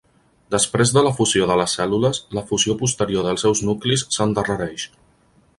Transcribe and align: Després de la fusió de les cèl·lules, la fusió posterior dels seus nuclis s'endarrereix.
Després 0.53 0.93
de 0.95 1.03
la 1.07 1.11
fusió 1.17 1.49
de 1.51 1.57
les 1.61 1.75
cèl·lules, 1.79 2.21
la 2.39 2.45
fusió 2.53 2.79
posterior 2.81 3.29
dels 3.29 3.47
seus 3.47 3.65
nuclis 3.71 4.09
s'endarrereix. 4.17 4.93